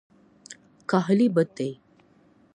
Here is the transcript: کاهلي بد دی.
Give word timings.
کاهلي 0.89 1.27
بد 1.35 1.47
دی. 1.57 1.71